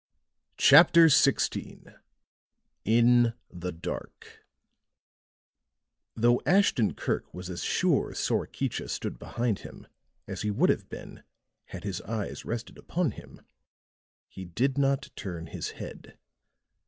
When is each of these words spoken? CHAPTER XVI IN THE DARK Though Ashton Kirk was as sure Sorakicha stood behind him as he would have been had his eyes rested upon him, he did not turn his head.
CHAPTER 0.57 1.09
XVI 1.09 1.99
IN 2.85 3.35
THE 3.51 3.71
DARK 3.71 4.43
Though 6.15 6.41
Ashton 6.43 6.95
Kirk 6.95 7.31
was 7.35 7.51
as 7.51 7.61
sure 7.63 8.15
Sorakicha 8.15 8.89
stood 8.89 9.19
behind 9.19 9.59
him 9.59 9.85
as 10.27 10.41
he 10.41 10.49
would 10.49 10.71
have 10.71 10.89
been 10.89 11.21
had 11.65 11.83
his 11.83 12.01
eyes 12.01 12.45
rested 12.45 12.79
upon 12.79 13.11
him, 13.11 13.41
he 14.27 14.43
did 14.43 14.75
not 14.75 15.11
turn 15.15 15.45
his 15.45 15.69
head. 15.77 16.17